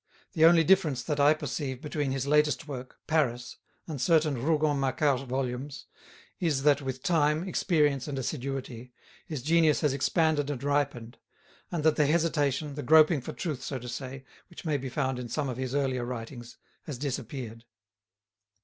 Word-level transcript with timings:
The 0.33 0.45
only 0.45 0.63
difference 0.63 1.03
that 1.03 1.19
I 1.19 1.35
perceive 1.35 1.79
between 1.79 2.09
his 2.11 2.25
latest 2.25 2.67
work, 2.67 2.97
"Paris," 3.05 3.57
and 3.87 4.01
certain 4.01 4.35
Rougon 4.41 4.79
Macquart 4.79 5.27
volumes, 5.27 5.85
is 6.39 6.63
that 6.63 6.81
with 6.81 7.03
time, 7.03 7.47
experience 7.47 8.07
and 8.07 8.17
assiduity, 8.17 8.93
his 9.27 9.43
genius 9.43 9.81
has 9.81 9.93
expanded 9.93 10.49
and 10.49 10.63
ripened, 10.63 11.19
and 11.71 11.83
that 11.83 11.97
the 11.97 12.07
hesitation, 12.07 12.73
the 12.73 12.81
groping 12.81 13.21
for 13.21 13.33
truth, 13.33 13.61
so 13.61 13.77
to 13.77 13.87
say, 13.87 14.25
which 14.49 14.65
may 14.65 14.77
be 14.77 14.89
found 14.89 15.19
in 15.19 15.29
some 15.29 15.49
of 15.49 15.57
his 15.57 15.75
earlier 15.75 16.03
writings, 16.03 16.57
has 16.87 16.97
disappeared. 16.97 17.63